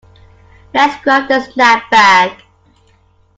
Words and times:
Let’s 0.73 0.99
grab 1.03 1.29
a 1.29 1.39
snack 1.41 1.87
bag. 1.91 2.31